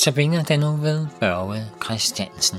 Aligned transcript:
Tabiner 0.00 0.42
den 0.42 0.60
nu 0.60 0.76
ved 0.76 1.06
Børge 1.20 1.64
Christiansen. 1.84 2.58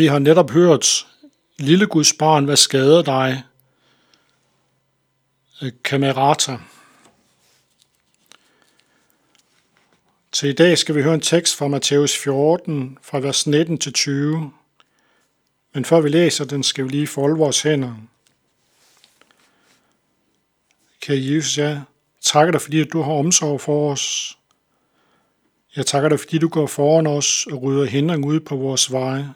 Vi 0.00 0.06
har 0.06 0.18
netop 0.18 0.50
hørt, 0.50 1.06
Lille 1.58 1.86
Guds 1.86 2.12
barn, 2.12 2.44
hvad 2.44 2.56
skader 2.56 3.02
dig? 3.02 3.42
Kamerata. 5.84 6.58
Til 10.32 10.48
i 10.48 10.52
dag 10.52 10.78
skal 10.78 10.94
vi 10.94 11.02
høre 11.02 11.14
en 11.14 11.20
tekst 11.20 11.56
fra 11.56 11.68
Matthæus 11.68 12.16
14, 12.16 12.98
fra 13.02 13.18
vers 13.18 13.46
19 13.46 13.78
til 13.78 13.92
20. 13.92 14.52
Men 15.74 15.84
før 15.84 16.00
vi 16.00 16.08
læser 16.08 16.44
den, 16.44 16.62
skal 16.62 16.84
vi 16.84 16.88
lige 16.88 17.06
folde 17.06 17.38
vores 17.38 17.62
hænder. 17.62 17.94
Kære 21.00 21.18
Jesus, 21.20 21.58
jeg 21.58 21.82
takker 22.20 22.52
dig, 22.52 22.60
fordi 22.60 22.84
du 22.84 23.02
har 23.02 23.12
omsorg 23.12 23.60
for 23.60 23.92
os. 23.92 24.38
Jeg 25.76 25.86
takker 25.86 26.08
dig, 26.08 26.20
fordi 26.20 26.38
du 26.38 26.48
går 26.48 26.66
foran 26.66 27.06
os 27.06 27.46
og 27.46 27.62
rydder 27.62 27.84
hindring 27.84 28.26
ud 28.26 28.40
på 28.40 28.56
vores 28.56 28.92
veje. 28.92 29.34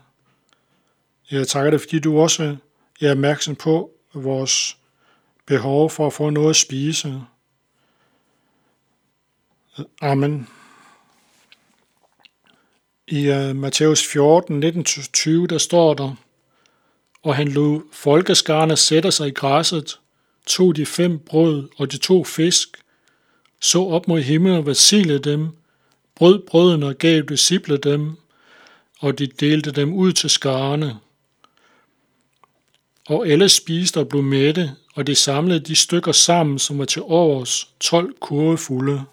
Jeg 1.31 1.49
takker 1.49 1.71
dig, 1.71 1.81
fordi 1.81 1.99
du 1.99 2.21
også 2.21 2.57
er 3.01 3.11
opmærksom 3.11 3.57
på 3.57 3.91
vores 4.15 4.77
behov 5.47 5.91
for 5.91 6.07
at 6.07 6.13
få 6.13 6.31
noget 6.31 6.51
at 6.51 6.57
spise. 6.57 7.23
Amen. 10.01 10.49
I 13.09 13.31
uh, 13.31 13.57
Matthæus 13.57 14.07
14, 14.07 14.65
19-20, 14.65 15.47
der 15.47 15.59
står 15.59 15.95
der, 15.95 16.15
og 17.23 17.37
han 17.37 17.49
lod 17.49 17.83
folkeskarne 17.93 18.77
sætte 18.77 19.13
sig 19.13 19.29
i 19.29 19.31
græsset, 19.31 20.01
tog 20.47 20.77
de 20.77 20.87
fem 20.87 21.19
brød 21.19 21.69
og 21.77 21.93
de 21.93 21.99
to 21.99 22.25
fisk, 22.25 22.69
så 23.61 23.83
op 23.83 24.09
mod 24.09 24.21
himlen 24.21 24.57
og 24.57 24.67
velsignede 24.67 25.19
dem, 25.19 25.49
brød 26.15 26.47
brødene 26.47 26.87
og 26.87 26.95
gav 26.95 27.23
disciple 27.23 27.77
dem, 27.77 28.17
og 29.01 29.19
de 29.19 29.27
delte 29.27 29.71
dem 29.71 29.93
ud 29.93 30.13
til 30.13 30.31
skarne. 30.31 30.99
Og 33.09 33.29
alle 33.29 33.49
spiste 33.49 34.01
og 34.01 34.09
blev 34.09 34.23
mætte, 34.23 34.71
og 34.95 35.07
de 35.07 35.15
samlede 35.15 35.61
de 35.61 35.77
stykker 35.77 36.13
sammen, 36.13 36.59
som 36.59 36.79
var 36.79 36.85
til 36.85 37.03
års 37.03 37.75
12 37.81 38.15
kurve 38.21 38.59
fulde. 38.59 39.05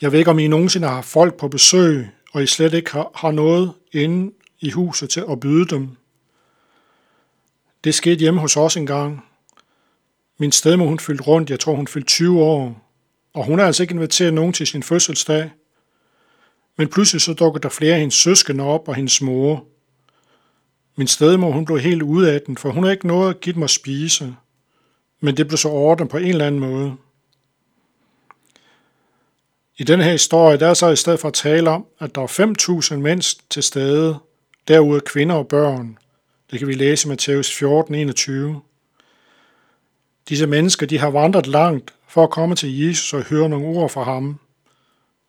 Jeg 0.00 0.12
ved 0.12 0.18
ikke, 0.18 0.30
om 0.30 0.38
I 0.38 0.48
nogensinde 0.48 0.88
har 0.88 1.02
folk 1.02 1.36
på 1.36 1.48
besøg, 1.48 2.08
og 2.32 2.42
I 2.42 2.46
slet 2.46 2.74
ikke 2.74 2.90
har 3.14 3.30
noget 3.30 3.72
inde 3.92 4.32
i 4.60 4.70
huset 4.70 5.10
til 5.10 5.24
at 5.30 5.40
byde 5.40 5.66
dem. 5.66 5.88
Det 7.84 7.94
skete 7.94 8.20
hjemme 8.20 8.40
hos 8.40 8.56
os 8.56 8.76
engang. 8.76 9.24
Min 10.38 10.52
stedmor, 10.52 10.86
hun 10.86 10.98
fyldte 10.98 11.24
rundt, 11.24 11.50
jeg 11.50 11.60
tror 11.60 11.74
hun 11.74 11.86
fyldte 11.86 12.08
20 12.08 12.42
år, 12.42 12.90
og 13.34 13.44
hun 13.44 13.58
har 13.58 13.66
altså 13.66 13.82
ikke 13.82 13.94
inviteret 13.94 14.34
nogen 14.34 14.52
til 14.52 14.66
sin 14.66 14.82
fødselsdag. 14.82 15.50
Men 16.76 16.88
pludselig 16.88 17.22
så 17.22 17.32
dukker 17.34 17.60
der 17.60 17.68
flere 17.68 17.94
af 17.94 18.00
hendes 18.00 18.14
søskende 18.14 18.64
op 18.64 18.88
og 18.88 18.94
hendes 18.94 19.22
mor. 19.22 19.64
Min 20.96 21.06
stedmor, 21.06 21.52
hun 21.52 21.64
blev 21.64 21.78
helt 21.78 22.02
ude 22.02 22.32
af 22.32 22.40
den, 22.46 22.56
for 22.56 22.70
hun 22.70 22.82
havde 22.82 22.94
ikke 22.94 23.06
noget 23.06 23.30
at 23.30 23.40
give 23.40 23.54
mig 23.54 23.64
at 23.64 23.70
spise. 23.70 24.36
Men 25.20 25.36
det 25.36 25.48
blev 25.48 25.58
så 25.58 25.68
ordnet 25.68 26.08
på 26.08 26.16
en 26.16 26.26
eller 26.26 26.46
anden 26.46 26.60
måde. 26.60 26.96
I 29.78 29.84
den 29.84 30.00
her 30.00 30.12
historie, 30.12 30.58
der 30.58 30.68
er 30.68 30.74
så 30.74 30.88
i 30.88 30.96
stedet 30.96 31.20
for 31.20 31.28
at 31.28 31.34
tale 31.34 31.70
om, 31.70 31.86
at 31.98 32.14
der 32.14 32.22
er 32.22 32.90
5.000 32.90 32.96
mænd 32.96 33.48
til 33.50 33.62
stede, 33.62 34.18
derude 34.68 35.00
kvinder 35.00 35.34
og 35.34 35.48
børn. 35.48 35.98
Det 36.50 36.58
kan 36.58 36.68
vi 36.68 36.74
læse 36.74 37.06
i 37.06 37.08
Matthæus 37.08 37.56
14, 37.56 37.94
21. 37.94 38.60
Disse 40.28 40.46
mennesker, 40.46 40.86
de 40.86 40.98
har 40.98 41.10
vandret 41.10 41.46
langt 41.46 41.94
for 42.08 42.24
at 42.24 42.30
komme 42.30 42.54
til 42.54 42.78
Jesus 42.78 43.14
og 43.14 43.22
høre 43.22 43.48
nogle 43.48 43.66
ord 43.66 43.90
fra 43.90 44.02
ham. 44.02 44.40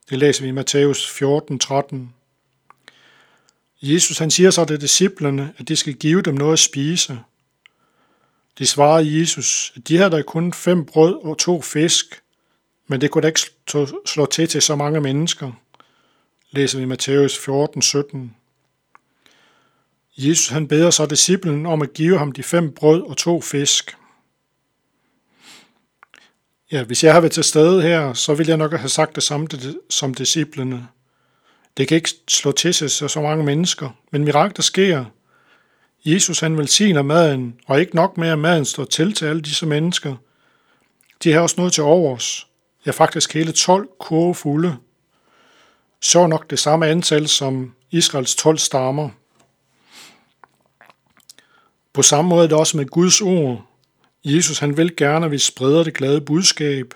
Det 0.09 0.17
læser 0.17 0.43
vi 0.43 0.49
i 0.49 0.51
Matthæus 0.51 1.09
14, 1.09 1.59
13. 1.59 2.13
Jesus 3.81 4.17
han 4.17 4.31
siger 4.31 4.51
så 4.51 4.65
til 4.65 4.81
disciplerne, 4.81 5.53
at 5.57 5.67
de 5.67 5.75
skal 5.75 5.93
give 5.93 6.21
dem 6.21 6.35
noget 6.35 6.53
at 6.53 6.59
spise. 6.59 7.19
De 8.59 8.65
svarede 8.65 9.19
Jesus, 9.19 9.73
at 9.75 9.87
de 9.87 9.97
havde 9.97 10.11
da 10.11 10.21
kun 10.21 10.53
fem 10.53 10.85
brød 10.85 11.15
og 11.23 11.37
to 11.37 11.61
fisk, 11.61 12.21
men 12.87 13.01
det 13.01 13.11
kunne 13.11 13.21
da 13.21 13.27
ikke 13.27 13.41
slå 14.05 14.25
til 14.25 14.47
til 14.47 14.61
så 14.61 14.75
mange 14.75 15.01
mennesker. 15.01 15.51
Læser 16.51 16.77
vi 16.77 16.83
i 16.83 16.87
Matthæus 16.87 17.37
14, 17.37 17.81
17. 17.81 18.35
Jesus 20.17 20.47
han 20.47 20.67
beder 20.67 20.89
så 20.89 21.05
disciplen 21.05 21.65
om 21.65 21.81
at 21.81 21.93
give 21.93 22.17
ham 22.17 22.31
de 22.31 22.43
fem 22.43 22.71
brød 22.71 23.01
og 23.01 23.17
to 23.17 23.41
fisk. 23.41 23.97
Ja, 26.71 26.83
hvis 26.83 27.03
jeg 27.03 27.13
havde 27.13 27.23
været 27.23 27.33
til 27.33 27.43
stede 27.43 27.81
her, 27.81 28.13
så 28.13 28.33
ville 28.33 28.49
jeg 28.49 28.57
nok 28.57 28.71
have 28.71 28.89
sagt 28.89 29.15
det 29.15 29.23
samme 29.23 29.47
som 29.89 30.13
disciplene. 30.13 30.87
Det 31.77 31.87
kan 31.87 31.95
ikke 31.95 32.09
slå 32.27 32.51
til 32.51 32.73
sig 32.73 32.91
så, 32.91 33.07
så 33.07 33.21
mange 33.21 33.43
mennesker, 33.43 33.89
men 34.11 34.23
mirakler 34.23 34.63
sker. 34.63 35.05
Jesus 36.05 36.39
han 36.39 36.57
velsigner 36.57 37.01
maden, 37.01 37.55
og 37.67 37.79
ikke 37.79 37.95
nok 37.95 38.17
med, 38.17 38.29
at 38.29 38.39
maden 38.39 38.65
står 38.65 38.85
til 38.85 39.13
til 39.13 39.25
alle 39.25 39.41
disse 39.41 39.65
mennesker. 39.65 40.15
De 41.23 41.31
har 41.31 41.39
også 41.39 41.55
noget 41.57 41.73
til 41.73 41.83
overs. 41.83 42.47
Ja, 42.85 42.91
faktisk 42.91 43.33
hele 43.33 43.51
12 43.51 43.89
kurve 43.99 44.35
fulde. 44.35 44.77
Så 46.01 46.27
nok 46.27 46.49
det 46.49 46.59
samme 46.59 46.87
antal 46.87 47.27
som 47.27 47.73
Israels 47.91 48.35
12 48.35 48.57
stammer. 48.57 49.09
På 51.93 52.01
samme 52.01 52.29
måde 52.29 52.43
er 52.43 52.47
det 52.47 52.57
også 52.57 52.77
med 52.77 52.85
Guds 52.85 53.21
ord. 53.21 53.65
Jesus 54.25 54.59
han 54.59 54.77
vil 54.77 54.95
gerne, 54.95 55.25
at 55.25 55.31
vi 55.31 55.37
spreder 55.37 55.83
det 55.83 55.93
glade 55.93 56.21
budskab, 56.21 56.93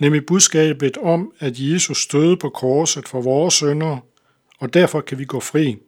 nemlig 0.00 0.26
budskabet 0.26 0.96
om, 0.96 1.32
at 1.38 1.52
Jesus 1.58 2.02
støde 2.02 2.36
på 2.36 2.48
korset 2.48 3.08
for 3.08 3.20
vores 3.20 3.54
sønder, 3.54 3.98
og 4.58 4.74
derfor 4.74 5.00
kan 5.00 5.18
vi 5.18 5.24
gå 5.24 5.40
fri. 5.40 5.78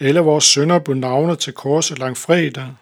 Alle 0.00 0.20
vores 0.20 0.44
sønder 0.44 0.78
blev 0.78 0.96
navnet 0.96 1.38
til 1.38 1.52
korset 1.52 1.98
lang 1.98 2.16
fredag. 2.16 2.74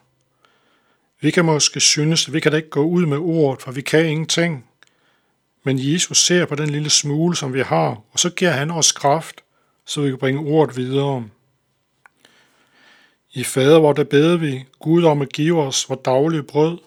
Vi 1.20 1.30
kan 1.30 1.44
måske 1.44 1.80
synes, 1.80 2.28
at 2.28 2.34
vi 2.34 2.40
kan 2.40 2.52
da 2.52 2.56
ikke 2.56 2.70
gå 2.70 2.82
ud 2.82 3.06
med 3.06 3.18
ordet, 3.18 3.62
for 3.62 3.72
vi 3.72 3.80
kan 3.80 4.06
ingenting. 4.06 4.64
Men 5.64 5.78
Jesus 5.92 6.18
ser 6.18 6.46
på 6.46 6.54
den 6.54 6.70
lille 6.70 6.90
smule, 6.90 7.36
som 7.36 7.54
vi 7.54 7.60
har, 7.60 8.02
og 8.12 8.18
så 8.18 8.30
giver 8.30 8.50
han 8.50 8.70
os 8.70 8.92
kraft, 8.92 9.44
så 9.86 10.00
vi 10.00 10.08
kan 10.08 10.18
bringe 10.18 10.40
ordet 10.40 10.76
videre. 10.76 11.28
I 13.32 13.44
fader, 13.44 13.78
hvor 13.78 13.92
der 13.92 14.04
beder 14.04 14.36
vi 14.36 14.64
Gud 14.78 15.04
om 15.04 15.22
at 15.22 15.32
give 15.32 15.62
os 15.62 15.88
vores 15.88 16.00
daglige 16.04 16.42
brød. 16.42 16.78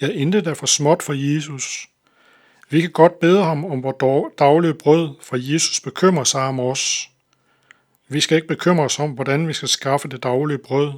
Ja, 0.00 0.08
intet 0.08 0.46
er 0.46 0.54
for 0.54 0.66
småt 0.66 1.02
for 1.02 1.12
Jesus. 1.12 1.88
Vi 2.70 2.80
kan 2.80 2.90
godt 2.90 3.20
bede 3.20 3.44
ham 3.44 3.64
om 3.64 3.82
vores 3.82 4.32
daglige 4.38 4.74
brød, 4.74 5.08
for 5.22 5.36
Jesus 5.52 5.80
bekymrer 5.80 6.24
sig 6.24 6.42
om 6.42 6.60
os. 6.60 7.10
Vi 8.08 8.20
skal 8.20 8.36
ikke 8.36 8.48
bekymre 8.48 8.84
os 8.84 8.98
om, 8.98 9.10
hvordan 9.10 9.48
vi 9.48 9.52
skal 9.52 9.68
skaffe 9.68 10.08
det 10.08 10.22
daglige 10.22 10.58
brød. 10.58 10.92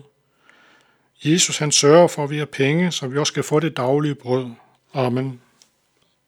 Jesus 1.24 1.58
han 1.58 1.72
sørger 1.72 2.08
for, 2.08 2.24
at 2.24 2.30
vi 2.30 2.38
har 2.38 2.46
penge, 2.46 2.90
så 2.92 3.06
vi 3.06 3.18
også 3.18 3.30
skal 3.30 3.42
få 3.42 3.60
det 3.60 3.76
daglige 3.76 4.14
brød. 4.14 4.46
Amen. 4.94 5.40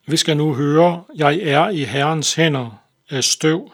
Vi 0.06 0.17
skal 0.17 0.37
nu 0.37 0.55
høre, 0.55 1.05
jeg 1.14 1.38
er 1.43 1.69
i 1.69 1.85
Herrens 1.85 2.35
hænder 2.35 2.82
af 3.11 3.25
støv. 3.25 3.73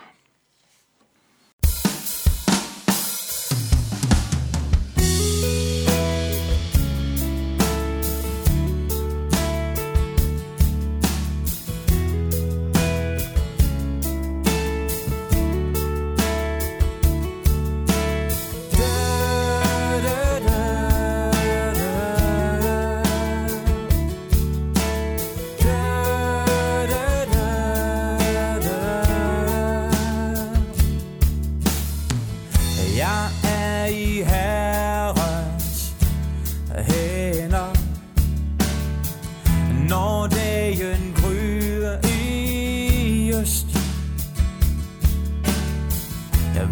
först. 43.44 43.66
Jag 46.56 46.66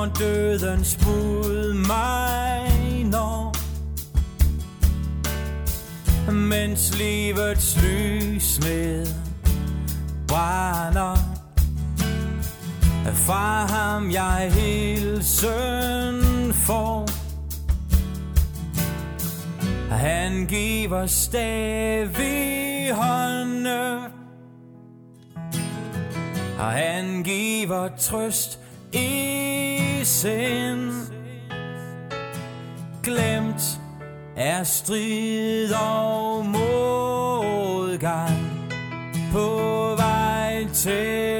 når 0.00 0.06
døden 0.18 0.84
spud 0.84 1.74
mig 1.74 3.04
når 3.04 3.56
Mens 6.32 6.98
livets 6.98 7.82
lys 7.82 8.60
med 8.60 9.06
brænder. 10.28 11.16
Fra 13.14 13.66
ham 13.66 14.10
jeg 14.10 14.52
hilsen 14.52 16.22
får 16.52 17.08
Han 19.90 20.46
giver 20.46 21.06
stadig 21.06 22.94
hånden 22.94 23.66
Og 26.58 26.70
han 26.70 27.22
giver 27.22 27.88
trøst 27.98 28.58
i 28.92 29.89
i 30.00 30.04
sind. 30.04 31.12
Glemt 33.02 33.80
er 34.36 34.64
strid 34.64 35.72
og 35.72 36.46
modgang 36.46 37.50
På 39.32 39.94
vej 39.96 40.66
til 40.74 41.39